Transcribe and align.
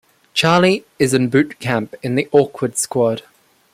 Charlie 0.33 0.83
is 0.97 1.13
in 1.13 1.29
boot 1.29 1.59
camp 1.59 1.93
in 2.01 2.15
the 2.15 2.27
awkward 2.31 2.75
squad. 2.75 3.21